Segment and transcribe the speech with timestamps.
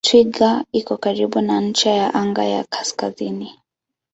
[0.05, 0.49] Twiga
[0.79, 3.47] iko karibu na ncha ya anga ya kaskazini.